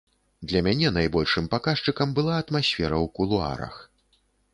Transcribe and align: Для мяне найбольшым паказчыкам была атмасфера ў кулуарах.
Для 0.51 0.61
мяне 0.67 0.89
найбольшым 0.95 1.49
паказчыкам 1.53 2.15
была 2.19 2.39
атмасфера 2.45 2.95
ў 3.05 3.13
кулуарах. 3.21 3.77